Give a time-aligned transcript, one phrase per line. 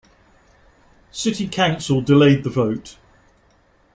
[1.11, 2.97] City council delayed the vote.